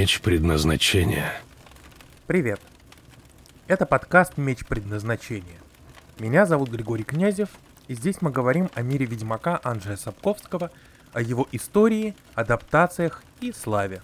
Меч 0.00 0.22
предназначения. 0.22 1.30
Привет. 2.26 2.58
Это 3.66 3.84
подкаст 3.84 4.38
«Меч 4.38 4.64
предназначения». 4.64 5.58
Меня 6.18 6.46
зовут 6.46 6.70
Григорий 6.70 7.04
Князев, 7.04 7.50
и 7.86 7.92
здесь 7.94 8.22
мы 8.22 8.30
говорим 8.30 8.70
о 8.72 8.80
мире 8.80 9.04
Ведьмака 9.04 9.60
Анджея 9.62 9.96
Сапковского, 9.96 10.70
о 11.12 11.20
его 11.20 11.46
истории, 11.52 12.16
адаптациях 12.34 13.22
и 13.42 13.52
славе. 13.52 14.00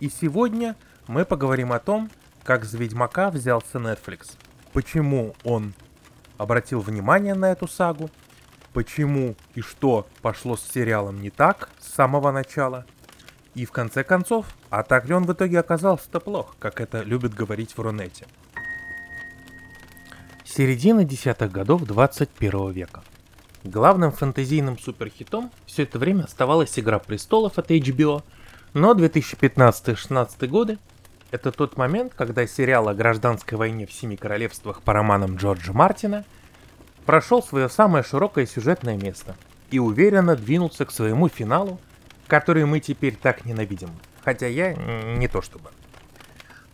И 0.00 0.08
сегодня 0.08 0.74
мы 1.06 1.24
поговорим 1.24 1.72
о 1.72 1.78
том, 1.78 2.10
как 2.42 2.64
за 2.64 2.76
Ведьмака 2.76 3.30
взялся 3.30 3.78
Netflix, 3.78 4.32
почему 4.72 5.36
он 5.44 5.72
обратил 6.36 6.80
внимание 6.80 7.34
на 7.34 7.52
эту 7.52 7.68
сагу, 7.68 8.10
почему 8.72 9.36
и 9.54 9.60
что 9.60 10.08
пошло 10.20 10.56
с 10.56 10.68
сериалом 10.68 11.22
не 11.22 11.30
так 11.30 11.70
с 11.78 11.94
самого 11.94 12.32
начала– 12.32 12.84
и 13.58 13.64
в 13.64 13.72
конце 13.72 14.04
концов, 14.04 14.46
а 14.70 14.84
так 14.84 15.06
ли 15.06 15.14
он 15.14 15.24
в 15.26 15.32
итоге 15.32 15.58
оказался-то 15.58 16.20
плох, 16.20 16.54
как 16.60 16.80
это 16.80 17.02
любят 17.02 17.34
говорить 17.34 17.76
в 17.76 17.80
Рунете? 17.80 18.26
Середина 20.44 21.02
десятых 21.02 21.50
годов 21.50 21.82
21 21.82 22.70
века. 22.70 23.02
Главным 23.64 24.12
фэнтезийным 24.12 24.78
суперхитом 24.78 25.50
все 25.66 25.82
это 25.82 25.98
время 25.98 26.22
оставалась 26.22 26.78
«Игра 26.78 27.00
престолов» 27.00 27.58
от 27.58 27.72
HBO, 27.72 28.22
но 28.74 28.94
2015-16 28.94 30.46
годы— 30.46 30.78
это 31.32 31.50
тот 31.50 31.76
момент, 31.76 32.12
когда 32.14 32.46
сериал 32.46 32.88
о 32.88 32.94
гражданской 32.94 33.58
войне 33.58 33.86
в 33.86 33.92
Семи 33.92 34.16
Королевствах 34.16 34.82
по 34.82 34.92
романам 34.92 35.34
Джорджа 35.34 35.72
Мартина 35.72 36.24
прошел 37.04 37.42
свое 37.42 37.68
самое 37.68 38.04
широкое 38.04 38.46
сюжетное 38.46 38.96
место 38.96 39.34
и 39.72 39.80
уверенно 39.80 40.36
двинулся 40.36 40.84
к 40.84 40.92
своему 40.92 41.28
финалу 41.28 41.80
который 42.28 42.66
мы 42.66 42.78
теперь 42.78 43.16
так 43.16 43.44
ненавидим. 43.44 43.90
Хотя 44.22 44.46
я 44.46 44.74
не 44.74 45.26
то 45.26 45.42
чтобы. 45.42 45.70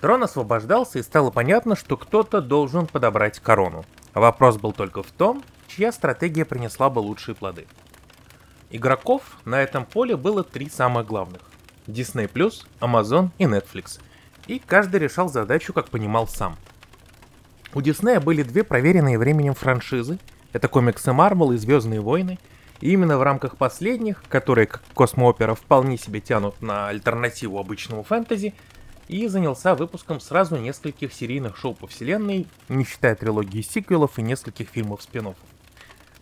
Трон 0.00 0.22
освобождался 0.24 0.98
и 0.98 1.02
стало 1.02 1.30
понятно, 1.30 1.77
что 1.77 1.97
кто-то 1.97 2.42
должен 2.42 2.86
подобрать 2.86 3.41
корону. 3.41 3.84
Вопрос 4.12 4.58
был 4.58 4.72
только 4.72 5.02
в 5.02 5.10
том, 5.10 5.42
чья 5.69 5.92
стратегия 5.92 6.44
принесла 6.44 6.91
бы 6.91 6.98
лучшие 6.98 7.34
плоды. 7.34 7.66
Игроков 8.70 9.22
на 9.44 9.62
этом 9.62 9.86
поле 9.86 10.16
было 10.16 10.44
три 10.44 10.69
самых 10.69 11.06
главных. 11.06 11.41
Disney+, 11.86 12.28
Amazon 12.80 13.30
и 13.38 13.44
Netflix. 13.44 14.00
И 14.47 14.58
каждый 14.58 15.00
решал 15.00 15.28
задачу, 15.28 15.72
как 15.72 15.88
понимал 15.88 16.27
сам. 16.27 16.56
У 17.72 17.80
Disney 17.80 18.20
были 18.20 18.42
две 18.42 18.62
проверенные 18.62 19.19
временем 19.19 19.55
франшизы. 19.55 20.19
Это 20.52 20.69
комиксы 20.69 21.10
Marvel 21.10 21.55
и 21.55 21.56
Звездные 21.56 22.00
войны– 22.00 22.38
и 22.80 22.92
именно 22.92 23.19
в 23.19 23.22
рамках 23.22 23.56
последних, 23.56 24.22
которые 24.28 24.67
как 24.67 24.83
космоопера 24.94 25.55
вполне 25.55 25.97
себе 25.97 26.20
тянут 26.20 26.61
на 26.61 26.89
альтернативу 26.89 27.58
обычному 27.58 28.03
фэнтези, 28.03 28.55
и 29.08 29.28
занялся 29.28 29.75
выпуском 29.75 30.20
сразу 30.20 30.56
нескольких 30.56 31.12
серийных 31.12 31.56
шоу 31.56 31.75
по 31.75 31.86
вселенной, 31.86 32.47
не 32.69 32.84
считая 32.84 33.14
трилогии 33.14 33.61
сиквелов 33.61 34.19
и 34.19 34.22
нескольких 34.22 34.69
фильмов 34.69 35.03
спин 35.03 35.27
-оффов. 35.27 35.36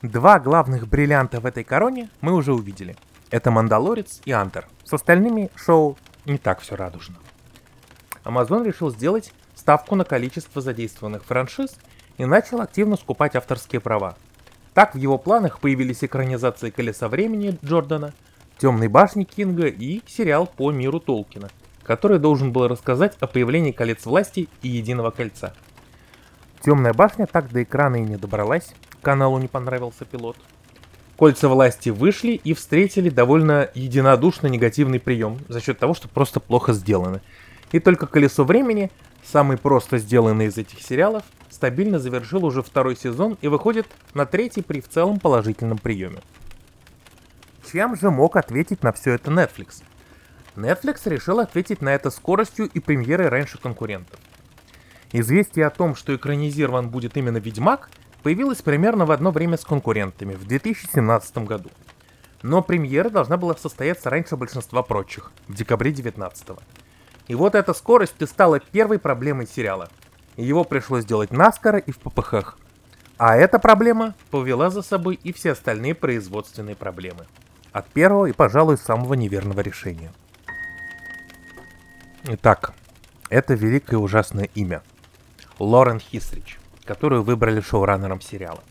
Два 0.02 0.40
главных 0.40 0.88
бриллианта 0.88 1.40
в 1.40 1.46
этой 1.46 1.62
короне 1.62 2.10
мы 2.20 2.32
уже 2.32 2.52
увидели. 2.52 2.96
Это 3.30 3.50
«Мандалорец» 3.50 4.20
и 4.24 4.32
«Антер». 4.32 4.66
С 4.84 4.92
остальными 4.92 5.48
шоу 5.54 5.96
не 6.24 6.38
так 6.38 6.60
все 6.60 6.74
радужно. 6.74 7.16
Amazon 8.24 8.64
решил 8.64 8.90
сделать 8.90 9.32
ставку 9.54 9.94
на 9.94 10.04
количество 10.04 10.60
задействованных 10.60 11.24
франшиз 11.24 11.76
и 12.18 12.24
начал 12.24 12.60
активно 12.60 12.96
скупать 12.96 13.36
авторские 13.36 13.80
права, 13.80 14.16
так 14.74 14.94
в 14.94 14.98
его 14.98 15.18
планах 15.18 15.60
появились 15.60 16.02
экранизации 16.02 16.70
«Колеса 16.70 17.08
времени» 17.08 17.58
Джордана, 17.64 18.14
«Темной 18.58 18.88
башни» 18.88 19.24
Кинга 19.24 19.66
и 19.66 20.00
сериал 20.06 20.46
по 20.46 20.70
миру 20.70 20.98
Толкина, 20.98 21.50
который 21.82 22.18
должен 22.18 22.52
был 22.52 22.68
рассказать 22.68 23.16
о 23.20 23.26
появлении 23.26 23.72
колец 23.72 24.06
власти 24.06 24.48
и 24.62 24.68
Единого 24.68 25.10
кольца. 25.10 25.52
«Темная 26.62 26.94
башня» 26.94 27.26
так 27.26 27.50
до 27.50 27.62
экрана 27.62 27.96
и 27.96 28.00
не 28.00 28.16
добралась, 28.16 28.74
каналу 29.02 29.38
не 29.38 29.48
понравился 29.48 30.04
пилот. 30.04 30.36
Кольца 31.16 31.48
власти 31.48 31.90
вышли 31.90 32.32
и 32.32 32.54
встретили 32.54 33.10
довольно 33.10 33.68
единодушно 33.74 34.46
негативный 34.46 35.00
прием 35.00 35.38
за 35.48 35.60
счет 35.60 35.78
того, 35.78 35.92
что 35.92 36.08
просто 36.08 36.40
плохо 36.40 36.72
сделаны. 36.72 37.20
И 37.72 37.78
только 37.78 38.06
«Колесо 38.06 38.44
времени», 38.44 38.90
самый 39.22 39.56
просто 39.56 39.98
сделанный 39.98 40.46
из 40.46 40.58
этих 40.58 40.80
сериалов, 40.80 41.22
стабильно 41.50 41.98
завершил 41.98 42.44
уже 42.44 42.62
второй 42.62 42.96
сезон 42.96 43.38
и 43.40 43.48
выходит 43.48 43.86
на 44.14 44.26
третий 44.26 44.62
при 44.62 44.80
в 44.80 44.88
целом 44.88 45.20
положительном 45.20 45.78
приеме. 45.78 46.20
Чем 47.70 47.96
же 47.96 48.10
мог 48.10 48.36
ответить 48.36 48.82
на 48.82 48.92
все 48.92 49.12
это 49.12 49.30
Netflix? 49.30 49.82
Netflix 50.56 51.08
решил 51.08 51.40
ответить 51.40 51.80
на 51.80 51.90
это 51.94 52.10
скоростью 52.10 52.66
и 52.66 52.80
премьерой 52.80 53.28
раньше 53.28 53.58
конкурентов. 53.58 54.18
Известие 55.12 55.66
о 55.66 55.70
том, 55.70 55.94
что 55.94 56.14
экранизирован 56.14 56.88
будет 56.88 57.16
именно 57.16 57.38
Ведьмак, 57.38 57.90
появилось 58.22 58.62
примерно 58.62 59.06
в 59.06 59.10
одно 59.10 59.30
время 59.30 59.56
с 59.56 59.64
конкурентами 59.64 60.34
в 60.34 60.46
2017 60.46 61.38
году. 61.38 61.70
Но 62.42 62.62
премьера 62.62 63.08
должна 63.08 63.36
была 63.36 63.54
состояться 63.54 64.10
раньше 64.10 64.36
большинства 64.36 64.82
прочих, 64.82 65.30
в 65.48 65.54
декабре 65.54 65.92
2019. 65.92 66.58
И 67.28 67.34
вот 67.34 67.54
эта 67.54 67.72
скорость 67.74 68.20
и 68.20 68.26
стала 68.26 68.60
первой 68.60 68.98
проблемой 68.98 69.46
сериала– 69.46 69.88
его 70.36 70.64
пришлось 70.64 71.04
делать 71.04 71.30
наскоро 71.30 71.78
и 71.78 71.92
в 71.92 71.98
ППХ. 71.98 72.56
А 73.18 73.36
эта 73.36 73.58
проблема 73.58 74.14
повела 74.30 74.70
за 74.70 74.82
собой 74.82 75.18
и 75.22 75.32
все 75.32 75.52
остальные 75.52 75.94
производственные 75.94 76.74
проблемы. 76.74 77.26
От 77.72 77.86
первого 77.88 78.26
и, 78.26 78.32
пожалуй, 78.32 78.78
самого 78.78 79.14
неверного 79.14 79.60
решения. 79.60 80.12
Итак, 82.24 82.72
это 83.28 83.54
великое 83.54 83.96
и 83.96 84.00
ужасное 84.00 84.48
имя. 84.54 84.82
Лорен 85.58 86.00
Хисрич, 86.00 86.58
которую 86.84 87.22
выбрали 87.22 87.60
шоураннером 87.60 88.20
сериала. 88.20 88.62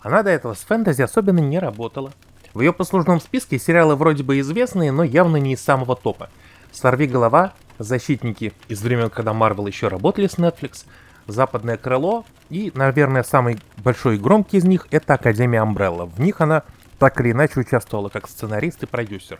Она 0.00 0.22
до 0.22 0.30
этого 0.30 0.54
с 0.54 0.60
фэнтези 0.60 1.02
особенно 1.02 1.40
не 1.40 1.58
работала. 1.58 2.12
В 2.52 2.60
ее 2.60 2.72
послужном 2.72 3.20
списке 3.20 3.58
сериалы 3.58 3.96
вроде 3.96 4.22
бы 4.22 4.38
известные, 4.40 4.92
но 4.92 5.02
явно 5.02 5.36
не 5.36 5.54
из 5.54 5.60
самого 5.60 5.96
топа. 5.96 6.30
«Сорви 6.72 7.06
голова», 7.06 7.52
«Защитники» 7.78 8.52
из 8.68 8.82
времен, 8.82 9.10
когда 9.10 9.32
Marvel 9.32 9.66
еще 9.66 9.88
работали 9.88 10.26
с 10.26 10.34
Netflix, 10.34 10.84
«Западное 11.26 11.76
крыло» 11.76 12.24
и, 12.50 12.70
наверное, 12.74 13.22
самый 13.22 13.58
большой 13.78 14.16
и 14.16 14.18
громкий 14.18 14.58
из 14.58 14.64
них— 14.64 14.86
это 14.90 15.14
«Академия 15.14 15.62
Umbrella». 15.62 16.06
В 16.06 16.20
них 16.20 16.40
она 16.40 16.62
так 16.98 17.20
или 17.20 17.32
иначе 17.32 17.60
участвовала 17.60 18.08
как 18.08 18.28
сценарист 18.28 18.82
и 18.82 18.86
продюсер. 18.86 19.38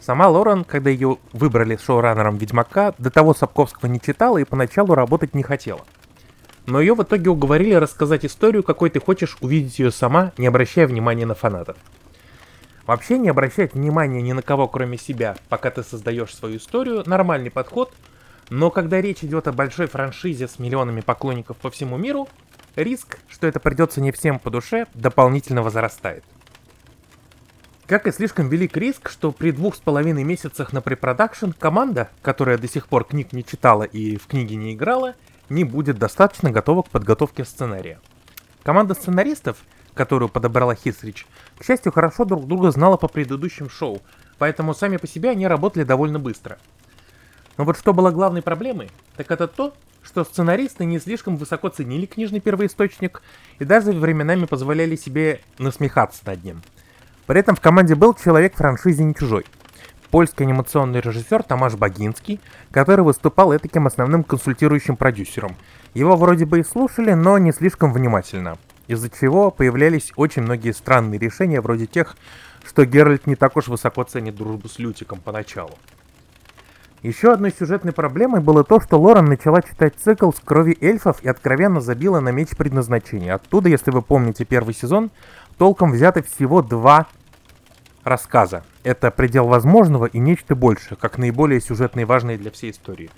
Сама 0.00 0.28
Лорен, 0.28 0.64
когда 0.64 0.90
ее 0.90 1.18
выбрали 1.32 1.76
шоураннером 1.76 2.36
Ведьмака, 2.36 2.94
до 2.98 3.10
того 3.10 3.34
Сапковского 3.34 3.88
не 3.88 4.00
читала 4.00 4.38
и 4.38 4.44
поначалу 4.44 4.94
работать 4.94 5.34
не 5.34 5.42
хотела. 5.42 5.80
Но 6.66 6.80
ее 6.80 6.94
в 6.94 7.02
итоге 7.02 7.30
уговорили 7.30 7.74
рассказать 7.74 8.24
историю, 8.24 8.62
какой 8.62 8.90
ты 8.90 9.00
хочешь 9.00 9.36
увидеть 9.40 9.78
ее 9.78 9.90
сама, 9.90 10.32
не 10.36 10.46
обращая 10.46 10.86
внимания 10.86 11.26
на 11.26 11.34
фанатов. 11.34 11.76
Вообще 12.86 13.18
не 13.18 13.28
обращать 13.28 13.74
внимания 13.74 14.22
ни 14.22 14.32
на 14.32 14.42
кого, 14.42 14.68
кроме 14.68 14.96
себя, 14.96 15.36
пока 15.48 15.70
ты 15.70 15.82
создаешь 15.82 16.34
свою 16.34 16.58
историю, 16.58 17.02
нормальный 17.04 17.50
подход, 17.50 17.92
но 18.48 18.70
когда 18.70 19.00
речь 19.00 19.24
идет 19.24 19.48
о 19.48 19.52
большой 19.52 19.88
франшизе 19.88 20.46
с 20.46 20.60
миллионами 20.60 21.00
поклонников 21.00 21.56
по 21.56 21.68
всему 21.70 21.96
миру, 21.96 22.28
риск, 22.76 23.18
что 23.28 23.48
это 23.48 23.58
придется 23.58 24.00
не 24.00 24.12
всем 24.12 24.38
по 24.38 24.50
душе, 24.50 24.86
дополнительно 24.94 25.62
возрастает. 25.62 26.22
Как 27.86 28.06
и 28.06 28.12
слишком 28.12 28.48
велик 28.48 28.76
риск, 28.76 29.10
что 29.10 29.32
при 29.32 29.50
двух 29.50 29.74
с 29.74 29.80
половиной 29.80 30.22
месяцах 30.22 30.72
на 30.72 30.80
препродакшн 30.80 31.50
команда, 31.58 32.10
которая 32.22 32.56
до 32.56 32.68
сих 32.68 32.86
пор 32.86 33.04
книг 33.04 33.32
не 33.32 33.44
читала 33.44 33.82
и 33.82 34.16
в 34.16 34.26
книги 34.26 34.54
не 34.54 34.74
играла, 34.74 35.14
не 35.48 35.64
будет 35.64 35.98
достаточно 35.98 36.52
готова 36.52 36.82
к 36.82 36.90
подготовке 36.90 37.44
сценария. 37.44 38.00
Команда 38.62 38.94
сценаристов— 38.94 39.58
которую 39.96 40.28
подобрала 40.28 40.74
Хисрич, 40.74 41.26
к 41.58 41.64
счастью, 41.64 41.90
хорошо 41.90 42.24
друг 42.24 42.46
друга 42.46 42.70
знала 42.70 42.96
по 42.96 43.08
предыдущим 43.08 43.68
шоу, 43.68 44.00
поэтому 44.38 44.74
сами 44.74 44.98
по 44.98 45.08
себе 45.08 45.30
они 45.30 45.48
работали 45.48 45.82
довольно 45.82 46.20
быстро. 46.20 46.58
Но 47.56 47.64
вот 47.64 47.78
что 47.78 47.94
было 47.94 48.10
главной 48.10 48.42
проблемой, 48.42 48.90
так 49.16 49.30
это 49.30 49.48
то, 49.48 49.72
что 50.02 50.24
сценаристы 50.24 50.84
не 50.84 51.00
слишком 51.00 51.36
высоко 51.36 51.70
ценили 51.70 52.06
книжный 52.06 52.40
первоисточник 52.40 53.22
и 53.58 53.64
даже 53.64 53.92
временами 53.92 54.44
позволяли 54.44 54.94
себе 54.94 55.40
насмехаться 55.58 56.20
над 56.26 56.44
ним. 56.44 56.62
При 57.26 57.40
этом 57.40 57.56
в 57.56 57.60
команде 57.60 57.94
был 57.94 58.14
человек 58.14 58.54
франшизе 58.54 59.02
не 59.02 59.14
чужой. 59.14 59.46
Польский 60.10 60.44
анимационный 60.44 61.00
режиссер 61.00 61.42
Тамаш 61.42 61.74
Богинский, 61.74 62.40
который 62.70 63.04
выступал 63.04 63.56
этаким 63.56 63.88
основным 63.88 64.22
консультирующим 64.22 64.96
продюсером. 64.96 65.56
Его 65.94 66.16
вроде 66.16 66.44
бы 66.44 66.60
и 66.60 66.62
слушали, 66.62 67.14
но 67.14 67.38
не 67.38 67.50
слишком 67.50 67.92
внимательно 67.92 68.56
из-за 68.86 69.10
чего 69.10 69.50
появлялись 69.50 70.12
очень 70.16 70.42
многие 70.42 70.72
странные 70.72 71.18
решения, 71.18 71.60
вроде 71.60 71.86
тех, 71.86 72.16
что 72.66 72.84
Геральт 72.84 73.26
не 73.26 73.36
так 73.36 73.56
уж 73.56 73.68
высоко 73.68 74.04
ценит 74.04 74.36
дружбу 74.36 74.68
с 74.68 74.78
Лютиком 74.78 75.20
поначалу. 75.20 75.78
Еще 77.02 77.32
одной 77.32 77.52
сюжетной 77.52 77.92
проблемой 77.92 78.40
было 78.40 78.64
то, 78.64 78.80
что 78.80 78.98
Лорен 78.98 79.26
начала 79.26 79.62
читать 79.62 79.94
цикл 79.96 80.32
с 80.32 80.40
крови 80.40 80.76
эльфов 80.80 81.22
и 81.22 81.28
откровенно 81.28 81.80
забила 81.80 82.20
на 82.20 82.30
меч 82.30 82.56
предназначения. 82.56 83.34
Оттуда, 83.34 83.68
если 83.68 83.90
вы 83.90 84.02
помните 84.02 84.44
первый 84.44 84.74
сезон, 84.74 85.10
толком 85.58 85.92
взяты 85.92 86.22
всего 86.22 86.62
два 86.62 87.06
рассказа. 88.02 88.64
Это 88.82 89.10
предел 89.10 89.46
возможного 89.46 90.06
и 90.06 90.18
нечто 90.18 90.54
большее, 90.54 90.96
как 90.96 91.18
наиболее 91.18 91.60
сюжетные 91.60 92.02
и 92.02 92.06
важные 92.06 92.38
для 92.38 92.50
всей 92.50 92.70
истории. 92.70 93.10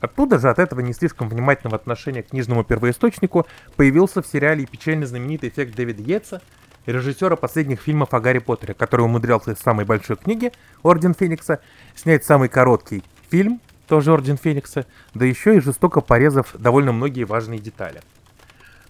Оттуда 0.00 0.38
же 0.38 0.48
от 0.48 0.58
этого 0.58 0.80
не 0.80 0.92
слишком 0.92 1.28
внимательного 1.28 1.76
отношения 1.76 2.22
к 2.22 2.28
книжному 2.28 2.62
первоисточнику 2.62 3.46
появился 3.76 4.22
в 4.22 4.26
сериале 4.26 4.66
печально 4.66 5.06
знаменитый 5.06 5.48
эффект 5.48 5.74
Дэвида 5.74 6.02
Йетса, 6.02 6.42
режиссера 6.86 7.36
последних 7.36 7.80
фильмов 7.80 8.14
о 8.14 8.20
Гарри 8.20 8.38
Поттере, 8.38 8.74
который 8.74 9.02
умудрялся 9.02 9.52
из 9.52 9.58
самой 9.58 9.84
большой 9.84 10.16
книги 10.16 10.52
«Орден 10.82 11.14
Феникса» 11.14 11.60
снять 11.96 12.24
самый 12.24 12.48
короткий 12.48 13.02
фильм, 13.28 13.60
тоже 13.88 14.12
«Орден 14.12 14.36
Феникса», 14.36 14.86
да 15.14 15.24
еще 15.24 15.56
и 15.56 15.60
жестоко 15.60 16.00
порезав 16.00 16.54
довольно 16.56 16.92
многие 16.92 17.24
важные 17.24 17.58
детали. 17.58 18.00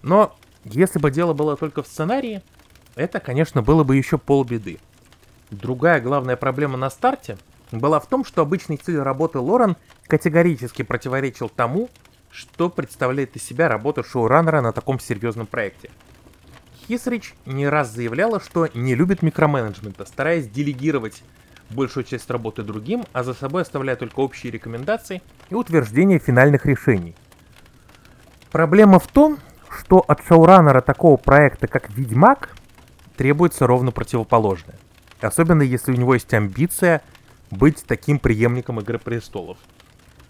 Но 0.03 0.37
если 0.63 0.99
бы 0.99 1.09
дело 1.09 1.33
было 1.33 1.57
только 1.57 1.81
в 1.81 1.87
сценарии, 1.87 2.43
это, 2.95 3.19
конечно, 3.19 3.63
было 3.63 3.83
бы 3.83 3.95
еще 3.95 4.17
полбеды. 4.17 4.79
Другая 5.49 5.99
главная 5.99 6.35
проблема 6.35 6.77
на 6.77 6.91
старте 6.91 7.37
была 7.71 7.99
в 7.99 8.07
том, 8.07 8.25
что 8.25 8.41
обычный 8.41 8.77
стиль 8.77 8.99
работы 8.99 9.39
Лорен 9.39 9.75
категорически 10.07 10.81
противоречил 10.81 11.49
тому, 11.49 11.89
что 12.31 12.69
представляет 12.69 13.35
из 13.35 13.43
себя 13.43 13.67
работа 13.67 14.03
шоураннера 14.03 14.61
на 14.61 14.71
таком 14.71 14.99
серьезном 14.99 15.47
проекте. 15.47 15.89
Хисрич 16.87 17.35
не 17.45 17.67
раз 17.67 17.91
заявляла, 17.91 18.39
что 18.39 18.67
не 18.73 18.95
любит 18.95 19.21
микроменеджмента, 19.21 20.05
стараясь 20.05 20.47
делегировать 20.47 21.23
большую 21.69 22.03
часть 22.03 22.29
работы 22.31 22.63
другим, 22.63 23.05
а 23.13 23.23
за 23.23 23.33
собой 23.33 23.61
оставляя 23.61 23.95
только 23.95 24.19
общие 24.21 24.51
рекомендации 24.51 25.21
и 25.49 25.55
утверждение 25.55 26.17
финальных 26.17 26.65
решений. 26.65 27.15
Проблема 28.51 28.99
в 28.99 29.05
том, 29.05 29.37
что 29.69 29.99
от 29.99 30.25
шоураннера 30.25 30.81
такого 30.81 31.17
проекта, 31.17 31.67
как 31.67 31.91
«Ведьмак», 31.91 32.55
требуется 33.15 33.67
ровно 33.67 33.91
противоположное. 33.91 34.79
Особенно 35.21 35.61
если 35.61 35.91
у 35.91 35.95
него 35.95 36.13
есть 36.15 36.33
амбиция 36.33 37.01
быть 37.51 37.83
таким 37.85 38.19
преемником 38.19 38.79
Игры 38.79 38.99
Престолов. 38.99 39.57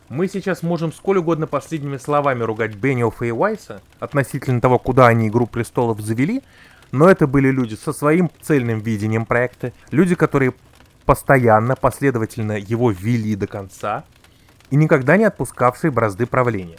Мы 0.09 0.27
сейчас 0.27 0.63
можем 0.63 0.91
сколь 0.91 1.19
угодно 1.19 1.45
последними 1.45 1.97
словами 1.97 2.43
ругать 2.43 2.75
Бенниофа 2.75 3.25
и 3.25 3.31
Уайса 3.31 3.81
относительно 3.99 4.59
того, 4.59 4.79
куда 4.79 5.07
они 5.07 5.27
Игру 5.27 5.45
Престолов 5.45 5.99
завели, 6.01 6.41
но 6.91 7.09
это 7.09 7.27
были 7.27 7.51
люди 7.51 7.75
со 7.75 7.93
своим 7.93 8.31
цельным 8.41 8.79
видением 8.79 9.25
проекта, 9.25 9.71
люди, 9.91 10.15
которые 10.15 10.53
постоянно, 11.05 11.75
последовательно 11.75 12.53
его 12.53 12.91
вели 12.91 13.35
до 13.35 13.47
конца 13.47 14.03
и 14.71 14.75
никогда 14.75 15.17
не 15.17 15.25
отпускавшие 15.25 15.91
бразды 15.91 16.25
правления. 16.25 16.77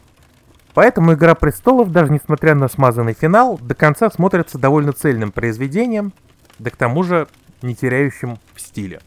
Поэтому 0.75 1.15
«Игра 1.15 1.35
престолов», 1.35 1.91
даже 1.91 2.13
несмотря 2.13 2.55
на 2.55 2.69
смазанный 2.69 3.15
финал, 3.15 3.59
до 3.59 3.75
конца 3.75 4.11
смотрится 4.11 4.59
довольно 4.59 4.93
цельным 4.93 5.33
произведением, 5.33 6.13
да 6.59 6.71
к 6.71 6.77
тому 6.77 7.03
же 7.03 7.27
не 7.63 7.75
теряющим 7.75 8.39
в 8.55 8.61
стиле. 8.61 9.01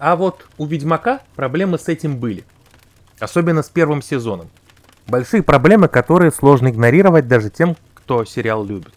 А 0.00 0.16
вот 0.16 0.46
у 0.56 0.64
«Ведьмака» 0.64 1.20
проблемы 1.36 1.78
с 1.78 1.86
этим 1.86 2.16
были. 2.16 2.44
Особенно 3.18 3.62
с 3.62 3.68
первым 3.68 4.00
сезоном. 4.00 4.48
Большие 5.06 5.42
проблемы, 5.42 5.88
которые 5.88 6.32
сложно 6.32 6.68
игнорировать 6.68 7.28
даже 7.28 7.50
тем, 7.50 7.76
кто 7.92 8.24
сериал 8.24 8.64
любит. 8.64 8.94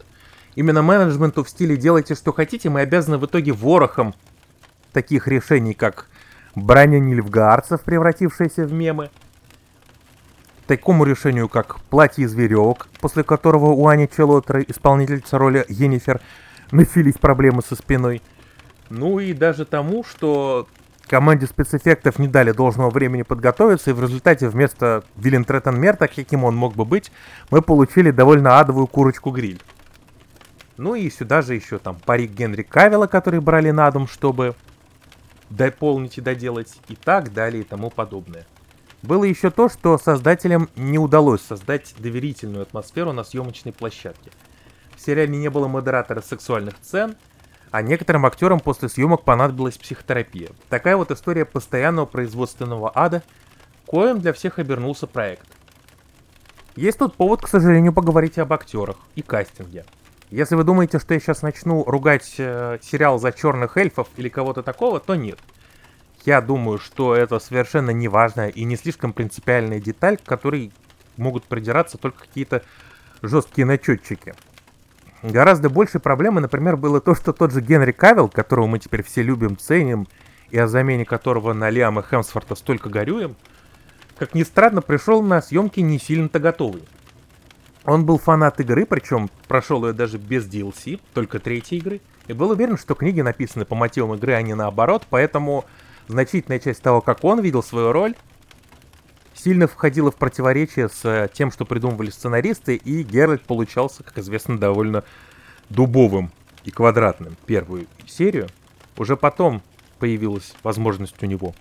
Именно 0.55 0.81
менеджменту 0.81 1.44
в 1.44 1.50
стиле 1.50 1.75
«делайте, 1.75 2.15
что 2.15 2.31
хотите» 2.31 2.69
мы 2.69 2.79
обязаны 2.79 3.17
в 3.17 3.25
итоге 3.25 3.51
ворохом 3.51 4.15
таких 4.94 5.27
решений, 5.27 5.73
как 5.73 6.07
броня 6.55 7.00
нильфгаарцев, 7.00 7.81
превратившаяся 7.81 8.65
в 8.65 8.71
мемы, 8.71 9.09
такому 10.67 11.03
решению, 11.03 11.49
как 11.49 11.81
«Платье 11.89 12.23
из 12.23 12.33
веревок», 12.33 12.88
после 13.01 13.25
которого 13.25 13.73
у 13.73 13.88
Ани 13.89 14.07
Челотры, 14.07 14.63
исполнительница 14.65 15.38
роли 15.38 15.65
Енифер, 15.67 16.21
начались 16.71 17.15
проблемы 17.15 17.61
со 17.61 17.75
спиной. 17.75 18.21
Ну 18.89 19.19
и 19.19 19.33
даже 19.33 19.65
тому, 19.65 20.06
что 20.06 20.69
команде 21.07 21.47
спецэффектов 21.47 22.19
не 22.19 22.27
дали 22.27 22.51
должного 22.51 22.89
времени 22.89 23.23
подготовиться, 23.23 23.91
и 23.91 23.94
в 23.94 24.01
результате 24.01 24.50
вместо 24.50 25.03
Виллен 25.15 25.45
Треттенмерта, 25.45 26.07
каким 26.07 26.44
он 26.44 26.55
мог 26.55 26.75
бы 26.75 26.85
быть, 26.85 27.11
мы 27.51 27.61
получили 27.61 28.11
довольно 28.11 28.59
адовую 28.59 28.88
курочку-гриль. 28.88 29.61
Ну 30.77 30.95
и 30.95 31.09
сюда 31.09 31.41
же 31.41 31.55
еще 31.55 31.77
там 31.77 31.97
парик 32.03 32.31
Генри 32.31 32.63
Кавилла, 32.63 33.07
который 33.07 33.39
брали 33.39 33.71
на 33.71 33.91
дом, 33.91 34.07
чтобы 34.07 34.55
дополнить 35.50 36.17
и 36.17 36.21
доделать, 36.21 36.73
и 36.88 36.95
так 36.95 37.31
далее 37.31 37.61
и 37.61 37.65
тому 37.65 37.89
подобное. 37.89 38.45
Было 39.03 39.25
еще 39.25 39.51
то, 39.51 39.69
что 39.69 39.97
создателям 39.97 40.69
не 40.75 40.97
удалось 40.97 41.41
создать 41.41 41.94
доверительную 41.99 42.63
атмосферу 42.63 43.11
на 43.11 43.23
съемочной 43.23 43.73
площадке. 43.73 44.31
В 44.95 45.01
сериале 45.01 45.38
не 45.38 45.49
было 45.49 45.67
модератора 45.67 46.21
сексуальных 46.21 46.75
сцен, 46.81 47.15
а 47.73 47.81
некоторым 47.81 48.23
актерам 48.27 48.59
после 48.59 48.87
съемок 48.87 49.23
понадобилась 49.23 49.79
психотерапия. 49.79 50.49
Такая 50.69 50.95
вот 50.95 51.09
история 51.09 51.43
постоянного 51.43 52.05
производственного 52.05 52.91
ада, 52.93 53.23
коим 53.87 54.19
для 54.19 54.31
всех 54.31 54.59
обернулся 54.59 55.07
проект. 55.07 55.47
Есть 56.75 56.99
тут 56.99 57.15
повод, 57.15 57.41
к 57.41 57.47
сожалению, 57.47 57.91
поговорить 57.91 58.37
об 58.37 58.53
актерах 58.53 58.97
и 59.15 59.23
кастинге. 59.23 59.85
Если 60.29 60.53
вы 60.53 60.63
думаете, 60.63 60.99
что 60.99 61.15
я 61.15 61.19
сейчас 61.19 61.41
начну 61.41 61.83
ругать 61.83 62.35
э, 62.37 62.77
сериал 62.83 63.17
за 63.17 63.31
черных 63.31 63.75
эльфов 63.75 64.07
или 64.17 64.29
кого-то 64.29 64.61
такого, 64.61 64.99
то 64.99 65.15
нет. 65.15 65.39
Я 66.25 66.41
думаю, 66.41 66.77
что 66.77 67.15
это 67.15 67.39
совершенно 67.39 67.89
неважная 67.89 68.49
и 68.49 68.65
не 68.65 68.75
слишком 68.75 69.13
принципиальная 69.13 69.79
деталь, 69.79 70.17
к 70.17 70.23
которой 70.23 70.71
могут 71.17 71.45
придираться 71.45 71.97
только 71.97 72.19
какие-то 72.19 72.61
жесткие 73.23 73.65
начетчики. 73.65 74.35
Гораздо 75.23 75.69
больше 75.69 75.99
проблемы, 75.99 76.41
например, 76.41 76.75
было 76.75 76.99
то, 76.99 77.15
что 77.15 77.31
тот 77.31 77.53
же 77.53 77.61
Генри 77.61 77.93
Кавилл, 77.93 78.27
которого 78.27 78.67
мы 78.67 78.77
теперь 78.79 79.03
все 79.03 79.23
любим, 79.23 79.57
ценим, 79.57 80.05
и 80.51 80.59
о 80.59 80.67
замене 80.67 81.05
которого 81.05 81.53
на 81.53 81.69
Лиама 81.69 82.03
Хемсфорта 82.03 82.55
столько 82.55 82.89
горюем, 82.89 83.37
как 84.17 84.35
ни 84.35 84.43
странно, 84.43 84.81
пришел 84.81 85.23
на 85.23 85.41
съемки 85.41 85.79
не 85.79 85.97
сильно-то 85.97 86.39
готовый. 86.39 86.83
Он 87.85 88.05
был 88.05 88.17
фанат 88.17 88.59
игры, 88.59 88.85
причем 88.85 89.29
прошел 89.47 89.85
ее 89.87 89.93
даже 89.93 90.17
без 90.17 90.45
DLC, 90.45 90.99
только 91.13 91.39
третьей 91.39 91.77
игры, 91.77 92.01
и 92.27 92.33
был 92.33 92.51
уверен, 92.51 92.77
что 92.77 92.93
книги 92.93 93.21
написаны 93.21 93.63
по 93.63 93.75
мотивам 93.75 94.15
игры, 94.15 94.33
а 94.33 94.41
не 94.41 94.55
наоборот, 94.55 95.07
поэтому 95.09 95.63
значительная 96.09 96.59
часть 96.59 96.81
того, 96.81 96.99
как 96.99 97.23
он 97.23 97.39
видел 97.39 97.63
свою 97.63 97.94
роль, 97.94 98.13
сильно 99.44 99.68
входила 99.68 100.12
в 100.12 100.16
противоречие 100.16 100.90
с 100.90 101.04
э, 101.04 101.28
тем, 101.33 101.52
что 101.52 101.66
придумывали 101.66 102.09
сценаристы, 102.09 102.76
и 102.76 103.04
Геральт 103.04 103.42
получался, 103.42 104.04
как 104.04 104.18
известно, 104.19 104.57
довольно 104.57 105.04
дубовым 105.69 106.31
и 106.64 106.71
квадратным 106.71 107.35
первую 107.45 107.88
серию. 108.07 108.47
Уже 108.97 109.18
потом 109.18 109.62
появилась 110.00 110.54
возможность 110.64 111.21
у 111.21 111.26
него 111.26 111.54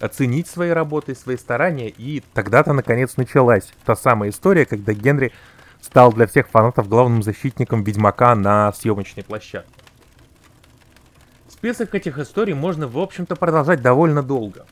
оценить 0.00 0.48
свои 0.48 0.70
работы, 0.70 1.14
свои 1.14 1.36
старания, 1.36 1.88
и 1.88 2.22
тогда-то 2.32 2.72
наконец 2.72 3.16
началась 3.16 3.68
та 3.84 3.96
самая 3.96 4.30
история, 4.30 4.64
когда 4.64 4.92
Генри 4.92 5.32
стал 5.80 6.12
для 6.12 6.26
всех 6.26 6.48
фанатов 6.48 6.88
главным 6.88 7.22
защитником 7.22 7.82
Ведьмака 7.82 8.34
на 8.34 8.72
съемочной 8.72 9.24
площадке. 9.24 9.72
Список 11.48 11.94
этих 11.94 12.18
историй 12.18 12.54
можно, 12.54 12.86
в 12.86 12.98
общем-то, 12.98 13.34
продолжать 13.34 13.82
довольно 13.82 14.22
долго. 14.22 14.66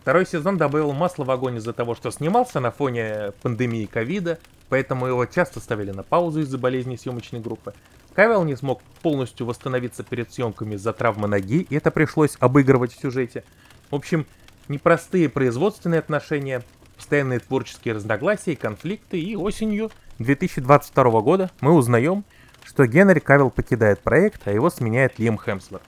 Второй 0.00 0.26
сезон 0.26 0.56
добавил 0.56 0.92
масло 0.92 1.24
в 1.24 1.30
огонь 1.30 1.58
из-за 1.58 1.74
того, 1.74 1.94
что 1.94 2.10
снимался 2.10 2.58
на 2.58 2.70
фоне 2.70 3.32
пандемии 3.42 3.84
ковида, 3.84 4.38
поэтому 4.70 5.06
его 5.06 5.26
часто 5.26 5.60
ставили 5.60 5.90
на 5.90 6.02
паузу 6.02 6.40
из-за 6.40 6.56
болезни 6.56 6.96
съемочной 6.96 7.40
группы. 7.40 7.74
Кавел 8.14 8.44
не 8.44 8.56
смог 8.56 8.82
полностью 9.02 9.46
восстановиться 9.46 10.02
перед 10.02 10.32
съемками 10.32 10.76
из-за 10.76 10.94
травмы 10.94 11.28
ноги, 11.28 11.66
и 11.68 11.76
это 11.76 11.90
пришлось 11.90 12.36
обыгрывать 12.40 12.94
в 12.94 13.00
сюжете. 13.00 13.44
В 13.90 13.94
общем, 13.94 14.26
непростые 14.68 15.28
производственные 15.28 16.00
отношения, 16.00 16.62
постоянные 16.96 17.38
творческие 17.38 17.94
разногласия 17.94 18.52
и 18.52 18.56
конфликты, 18.56 19.20
и 19.20 19.36
осенью 19.36 19.90
2022 20.18 21.20
года 21.20 21.50
мы 21.60 21.72
узнаем, 21.72 22.24
что 22.64 22.86
Генри 22.86 23.18
Кавилл 23.18 23.50
покидает 23.50 24.00
проект, 24.00 24.48
а 24.48 24.52
его 24.52 24.70
сменяет 24.70 25.18
Лим 25.18 25.38
Хемсворт. 25.38 25.82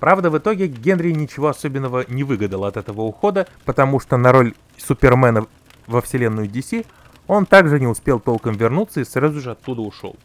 Правда, 0.00 0.30
в 0.30 0.38
итоге 0.38 0.66
Генри 0.66 1.12
ничего 1.12 1.48
особенного 1.48 2.04
не 2.08 2.24
выгадал 2.24 2.64
от 2.64 2.76
этого 2.76 3.02
ухода, 3.02 3.46
потому 3.64 4.00
что 4.00 4.16
на 4.16 4.32
роль 4.32 4.54
Супермена 4.76 5.46
во 5.86 6.00
вселенную 6.00 6.48
DC 6.48 6.86
он 7.26 7.46
также 7.46 7.80
не 7.80 7.86
успел 7.86 8.20
толком 8.20 8.54
вернуться 8.54 9.00
и 9.00 9.04
сразу 9.04 9.40
же 9.40 9.52
оттуда 9.52 9.82
ушел. 9.82 10.16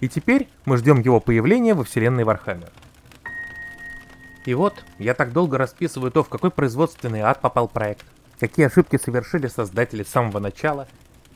И 0.00 0.08
теперь 0.08 0.48
мы 0.64 0.76
ждем 0.76 1.00
его 1.00 1.20
появления 1.20 1.74
во 1.74 1.84
вселенной 1.84 2.24
Вархаммер. 2.24 2.70
И 4.44 4.52
вот, 4.52 4.84
я 4.98 5.14
так 5.14 5.32
долго 5.32 5.56
расписываю 5.56 6.10
то, 6.10 6.22
в 6.22 6.28
какой 6.28 6.50
производственный 6.50 7.20
ад 7.20 7.40
попал 7.40 7.66
проект, 7.66 8.04
какие 8.38 8.66
ошибки 8.66 8.98
совершили 8.98 9.46
создатели 9.46 10.02
с 10.02 10.08
самого 10.08 10.38
начала 10.38 10.86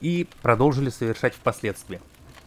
и 0.01 0.29
продолжили 0.43 0.91
совершать 0.91 1.35
впоследствии. 1.35 2.01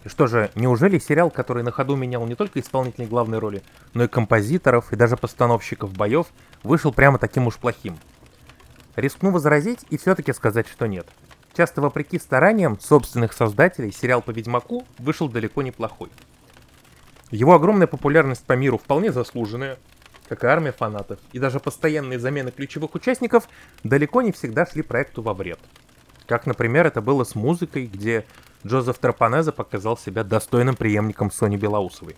Что 0.05 0.25
же, 0.25 0.49
неужели 0.55 0.97
сериал, 0.97 1.29
который 1.29 1.63
на 1.63 1.71
ходу 1.71 1.95
менял 1.95 2.25
не 2.25 2.35
только 2.35 2.59
исполнителей 2.59 3.07
главной 3.07 3.37
роли, 3.37 3.61
но 3.93 4.05
и 4.05 4.07
композиторов 4.07 4.91
и 4.91 4.95
даже 4.95 5.15
постановщиков 5.15 5.93
боев, 5.93 6.27
вышел 6.63 6.91
прямо 6.91 7.19
таким 7.19 7.47
уж 7.47 7.57
плохим? 7.57 7.97
Рискну 8.95 9.31
возразить 9.31 9.85
и 9.89 9.97
все-таки 9.97 10.33
сказать, 10.33 10.67
что 10.67 10.87
нет. 10.87 11.07
Часто 11.55 11.81
вопреки 11.81 12.17
стараниям 12.17 12.79
собственных 12.79 13.33
создателей, 13.33 13.91
сериал 13.91 14.21
по 14.21 14.31
Ведьмаку 14.31 14.85
вышел 14.97 15.29
далеко 15.29 15.61
неплохой. 15.61 16.09
Его 17.29 17.53
огромная 17.53 17.87
популярность 17.87 18.45
по 18.45 18.53
миру 18.53 18.77
вполне 18.77 19.11
заслуженная, 19.11 19.77
как 20.27 20.43
и 20.43 20.47
армия 20.47 20.71
фанатов, 20.71 21.19
и 21.31 21.39
даже 21.39 21.59
постоянные 21.59 22.19
замены 22.19 22.51
ключевых 22.51 22.95
участников 22.95 23.47
далеко 23.83 24.21
не 24.21 24.31
всегда 24.31 24.65
шли 24.65 24.81
проекту 24.81 25.21
во 25.21 25.33
вред. 25.33 25.59
Как, 26.25 26.45
например, 26.45 26.87
это 26.87 27.01
было 27.01 27.23
с 27.23 27.35
музыкой, 27.35 27.85
где 27.85 28.25
Джозеф 28.65 28.97
Тропанеза 28.97 29.51
показал 29.51 29.97
себя 29.97 30.23
достойным 30.23 30.75
преемником 30.75 31.31
Сони 31.31 31.57
Белоусовой. 31.57 32.15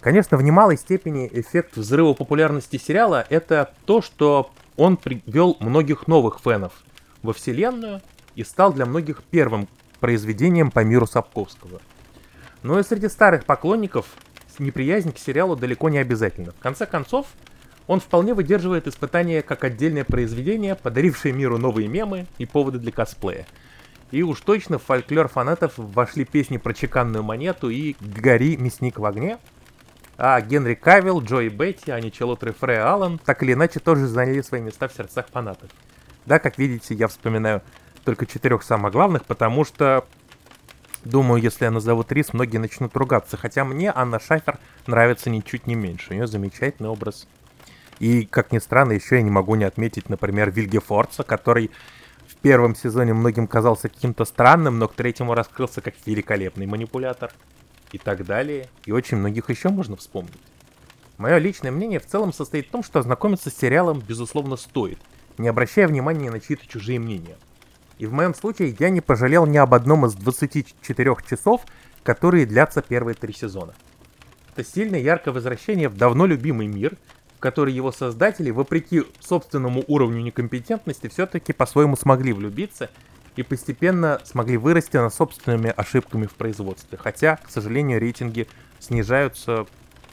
Конечно, 0.00 0.36
в 0.36 0.42
немалой 0.42 0.76
степени 0.76 1.28
эффект 1.30 1.76
взрыва 1.76 2.14
популярности 2.14 2.76
сериала 2.76 3.26
это 3.28 3.74
то, 3.84 4.00
что 4.00 4.50
он 4.76 4.96
привел 4.96 5.56
многих 5.60 6.06
новых 6.06 6.40
фенов 6.42 6.72
во 7.22 7.32
вселенную 7.32 8.00
и 8.34 8.44
стал 8.44 8.72
для 8.72 8.86
многих 8.86 9.22
первым 9.24 9.68
произведением 9.98 10.70
по 10.70 10.82
миру 10.84 11.06
Сапковского. 11.06 11.82
Но 12.62 12.78
и 12.78 12.82
среди 12.82 13.08
старых 13.08 13.44
поклонников 13.44 14.06
неприязнь 14.60 15.12
к 15.12 15.18
сериалу 15.18 15.56
далеко 15.56 15.88
не 15.88 15.98
обязательно. 15.98 16.52
В 16.52 16.58
конце 16.58 16.86
концов, 16.86 17.26
он 17.86 17.98
вполне 17.98 18.34
выдерживает 18.34 18.86
испытания 18.86 19.42
как 19.42 19.64
отдельное 19.64 20.04
произведение, 20.04 20.76
подарившее 20.76 21.34
миру 21.34 21.58
новые 21.58 21.88
мемы 21.88 22.26
и 22.38 22.46
поводы 22.46 22.78
для 22.78 22.92
косплея. 22.92 23.46
И 24.10 24.22
уж 24.22 24.40
точно 24.40 24.78
в 24.78 24.82
фольклор 24.82 25.28
фанатов 25.28 25.74
вошли 25.76 26.24
песни 26.24 26.56
про 26.56 26.74
чеканную 26.74 27.22
монету 27.22 27.70
и 27.70 27.94
«Гори, 28.00 28.56
мясник 28.56 28.98
в 28.98 29.04
огне», 29.04 29.38
а 30.22 30.40
Генри 30.42 30.74
Кавилл, 30.74 31.22
Джои 31.22 31.48
Бетти, 31.48 31.90
Аничелот 31.90 32.42
Рефре 32.42 32.82
Аллен 32.82 33.18
так 33.18 33.42
или 33.42 33.54
иначе 33.54 33.80
тоже 33.80 34.06
заняли 34.06 34.42
свои 34.42 34.60
места 34.60 34.86
в 34.86 34.92
сердцах 34.92 35.28
фанатов. 35.28 35.70
Да, 36.26 36.38
как 36.38 36.58
видите, 36.58 36.94
я 36.94 37.08
вспоминаю 37.08 37.62
только 38.04 38.26
четырех 38.26 38.62
самых 38.62 38.92
главных, 38.92 39.24
потому 39.24 39.64
что, 39.64 40.04
думаю, 41.04 41.40
если 41.42 41.64
я 41.64 41.70
назову 41.70 42.04
Трис, 42.04 42.34
многие 42.34 42.58
начнут 42.58 42.94
ругаться. 42.96 43.38
Хотя 43.38 43.64
мне 43.64 43.90
Анна 43.94 44.20
Шафер 44.20 44.58
нравится 44.86 45.30
ничуть 45.30 45.66
не 45.66 45.74
меньше. 45.74 46.08
У 46.10 46.14
нее 46.14 46.26
замечательный 46.26 46.90
образ. 46.90 47.26
И, 47.98 48.26
как 48.26 48.52
ни 48.52 48.58
странно, 48.58 48.92
еще 48.92 49.16
я 49.16 49.22
не 49.22 49.30
могу 49.30 49.54
не 49.54 49.64
отметить, 49.64 50.10
например, 50.10 50.50
Вильге 50.50 50.80
Форца, 50.80 51.22
который 51.22 51.70
первом 52.42 52.74
сезоне 52.74 53.14
многим 53.14 53.46
казался 53.46 53.88
каким-то 53.88 54.24
странным, 54.24 54.78
но 54.78 54.88
к 54.88 54.94
третьему 54.94 55.34
раскрылся 55.34 55.80
как 55.80 55.94
великолепный 56.06 56.66
манипулятор. 56.66 57.32
И 57.92 57.98
так 57.98 58.24
далее. 58.24 58.68
И 58.86 58.92
очень 58.92 59.16
многих 59.16 59.50
еще 59.50 59.68
можно 59.68 59.96
вспомнить. 59.96 60.40
Мое 61.18 61.38
личное 61.38 61.70
мнение 61.70 62.00
в 62.00 62.06
целом 62.06 62.32
состоит 62.32 62.68
в 62.68 62.70
том, 62.70 62.82
что 62.82 63.00
ознакомиться 63.00 63.50
с 63.50 63.56
сериалом, 63.56 64.00
безусловно, 64.00 64.56
стоит, 64.56 64.98
не 65.38 65.48
обращая 65.48 65.86
внимания 65.88 66.30
на 66.30 66.40
чьи-то 66.40 66.66
чужие 66.66 66.98
мнения. 66.98 67.36
И 67.98 68.06
в 68.06 68.12
моем 68.14 68.34
случае 68.34 68.74
я 68.78 68.88
не 68.88 69.02
пожалел 69.02 69.44
ни 69.44 69.58
об 69.58 69.74
одном 69.74 70.06
из 70.06 70.14
24 70.14 71.16
часов, 71.28 71.66
которые 72.02 72.46
длятся 72.46 72.80
первые 72.80 73.14
три 73.14 73.34
сезона. 73.34 73.74
Это 74.54 74.64
сильное 74.64 75.00
яркое 75.00 75.34
возвращение 75.34 75.88
в 75.88 75.96
давно 75.96 76.26
любимый 76.26 76.66
мир, 76.66 76.96
в 77.40 77.42
который 77.42 77.72
его 77.72 77.90
создатели, 77.90 78.50
вопреки 78.50 79.04
собственному 79.18 79.82
уровню 79.88 80.20
некомпетентности, 80.20 81.08
все-таки 81.08 81.54
по-своему 81.54 81.96
смогли 81.96 82.34
влюбиться 82.34 82.90
и 83.34 83.42
постепенно 83.42 84.20
смогли 84.24 84.58
вырасти 84.58 84.98
над 84.98 85.14
собственными 85.14 85.72
ошибками 85.74 86.26
в 86.26 86.34
производстве. 86.34 86.98
Хотя, 86.98 87.36
к 87.36 87.50
сожалению, 87.50 87.98
рейтинги 87.98 88.46
снижаются, 88.78 89.64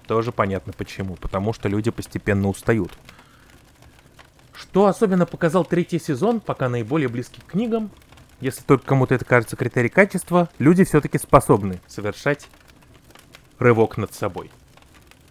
тоже 0.07 0.31
понятно 0.31 0.71
почему, 0.71 1.17
потому 1.17 1.51
что 1.51 1.67
люди 1.67 1.91
постепенно 1.91 2.47
устают. 2.47 2.97
Что 4.53 4.85
особенно 4.85 5.25
показал 5.25 5.65
третий 5.65 5.99
сезон, 5.99 6.39
пока 6.39 6.69
наиболее 6.69 7.09
близкий 7.09 7.41
к 7.41 7.47
книгам, 7.51 7.91
если 8.39 8.61
только 8.61 8.85
кому-то 8.85 9.13
это 9.15 9.25
кажется 9.25 9.57
критерий 9.57 9.89
качества, 9.89 10.47
люди 10.59 10.85
все-таки 10.85 11.17
способны 11.17 11.81
совершать 11.87 12.47
рывок 13.59 13.97
над 13.97 14.13
собой. 14.13 14.49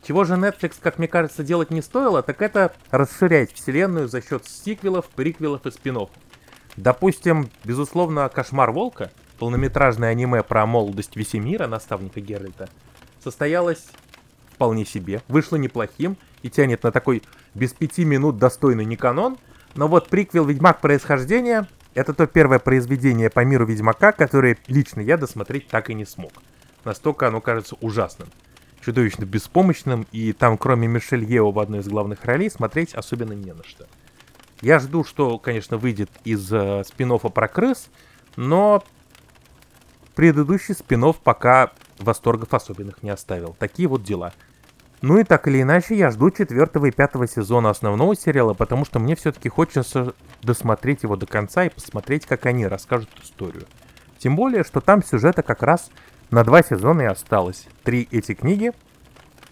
Чего 0.07 0.23
же 0.23 0.35
Netflix, 0.35 0.75
как 0.81 0.99
мне 0.99 1.09
кажется, 1.09 1.43
делать 1.43 1.73
не 1.73 1.83
стоило, 1.83 2.23
так 2.23 2.41
это 2.41 2.73
расширять 2.93 3.53
вселенную 3.53 4.07
за 4.07 4.23
счет 4.23 4.47
сиквелов, 4.47 5.07
приквелов 5.07 5.67
и 5.67 5.73
спин 5.73 5.99
Допустим, 6.77 7.51
безусловно, 7.65 8.29
«Кошмар 8.29 8.71
Волка», 8.71 9.11
полнометражное 9.41 10.11
аниме 10.11 10.45
про 10.45 10.65
молодость 10.65 11.17
Весемира, 11.17 11.67
наставника 11.67 12.21
Геральта, 12.21 12.69
состоялось 13.25 13.85
вполне 14.53 14.87
себе, 14.87 15.23
вышло 15.27 15.57
неплохим 15.57 16.17
и 16.43 16.51
тянет 16.51 16.85
на 16.85 16.93
такой 16.93 17.25
без 17.55 17.73
пяти 17.73 18.05
минут 18.05 18.39
достойный 18.39 18.85
не 18.85 18.97
канон, 18.97 19.39
но 19.75 19.89
вот 19.89 20.09
приквел 20.09 20.45
«Ведьмак. 20.45 20.81
Происхождение»— 20.81 21.67
это 21.95 22.15
то 22.15 22.29
первое 22.29 22.61
произведение 22.61 23.29
по 23.29 23.45
миру 23.45 23.67
Ведьмака, 23.67 24.13
которое 24.13 24.57
лично 24.69 25.01
я 25.01 25.17
досмотреть 25.17 25.67
так 25.67 25.91
и 25.91 25.95
не 25.95 26.05
смог. 26.05 26.31
Настолько 26.85 27.27
оно 27.27 27.41
кажется 27.41 27.75
ужасным, 27.81 28.29
чудовищно 28.87 29.25
беспомощным, 29.25 30.07
и 30.13 30.33
там, 30.33 30.57
кроме 30.57 30.87
Мишель 30.87 31.25
Ео 31.25 31.51
в 31.51 31.59
одной 31.59 31.81
из 31.81 31.89
главных 31.89 32.25
ролей, 32.25 32.49
смотреть 32.49 32.95
особенно 32.95 33.33
не 33.33 33.53
на 33.53 33.65
что. 33.65 33.89
Я 34.61 34.79
жду, 34.79 35.03
что, 35.03 35.41
конечно, 35.41 35.77
выйдет 35.77 36.09
из 36.23 36.53
э, 36.53 36.85
спин 36.85 37.19
про 37.19 37.49
крыс, 37.49 37.91
но 38.37 38.85
предыдущий 40.15 40.73
спин 40.73 41.13
пока 41.15 41.73
восторгов 41.99 42.55
особенных 42.55 43.03
не 43.03 43.11
оставил. 43.11 43.57
Такие 43.59 43.89
вот 43.89 44.05
дела. 44.05 44.33
Ну 45.03 45.19
и 45.19 45.25
так 45.25 45.49
или 45.49 45.63
иначе, 45.63 45.97
я 45.97 46.13
жду 46.13 46.31
четвертого 46.31 46.87
и 46.87 46.93
пятого 46.93 47.27
сезона 47.27 47.71
основного 47.71 48.15
сериала, 48.15 48.55
потому 48.55 48.85
что 48.85 49.01
мне 49.01 49.17
все-таки 49.17 49.49
хочется 49.49 50.15
досмотреть 50.43 51.03
его 51.03 51.17
до 51.17 51.27
конца 51.27 51.65
и 51.65 51.71
посмотреть, 51.71 52.25
как 52.25 52.47
они 52.47 52.69
расскажут 52.69 53.11
историю. 53.21 53.65
Тем 54.19 54.37
более, 54.37 54.63
что 54.63 54.81
там 54.81 55.03
сюжета 55.03 55.43
как 55.43 55.65
раз 55.65 55.91
на 56.31 56.45
два 56.45 56.63
сезона 56.63 57.03
и 57.03 57.07
осталось. 57.07 57.67
Три 57.85 58.09
эти 58.11 58.35
книги 58.35 58.73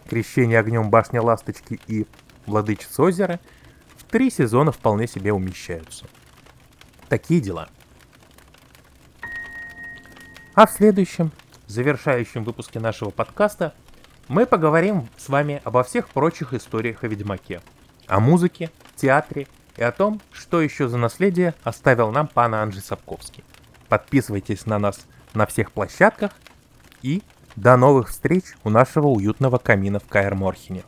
«Крещение 0.08 0.58
огнем 0.58 0.90
башня 0.90 1.22
ласточки» 1.22 1.80
и 1.86 2.06
«Владычица 2.46 3.02
озера» 3.02 3.40
в 3.96 4.04
три 4.04 4.30
сезона 4.30 4.72
вполне 4.72 5.06
себе 5.06 5.32
умещаются. 5.32 6.06
Такие 7.08 7.40
дела. 7.40 7.68
А 10.54 10.66
в 10.66 10.70
следующем, 10.70 11.32
завершающем 11.66 12.44
выпуске 12.44 12.80
нашего 12.80 13.10
подкаста, 13.10 13.74
мы 14.28 14.46
поговорим 14.46 15.08
с 15.16 15.28
вами 15.28 15.60
обо 15.64 15.82
всех 15.82 16.08
прочих 16.08 16.54
историях 16.54 17.02
о 17.04 17.08
Ведьмаке. 17.08 17.60
О 18.06 18.20
музыке, 18.20 18.70
театре 18.96 19.46
и 19.76 19.82
о 19.82 19.92
том, 19.92 20.20
что 20.32 20.60
еще 20.60 20.88
за 20.88 20.98
наследие 20.98 21.54
оставил 21.62 22.10
нам 22.10 22.28
пан 22.28 22.54
Анджей 22.54 22.82
Сапковский. 22.82 23.44
Подписывайтесь 23.88 24.66
на 24.66 24.78
нас 24.78 25.06
на 25.34 25.46
всех 25.46 25.72
площадках 25.72 26.32
и 27.04 27.22
до 27.54 27.76
новых 27.76 28.08
встреч 28.08 28.44
у 28.64 28.70
нашего 28.70 29.08
уютного 29.08 29.58
камина 29.58 30.00
в 30.00 30.08
Каэр 30.08 30.34
Морхене. 30.34 30.82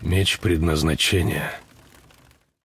Меч 0.00 0.38
предназначения— 0.38 1.50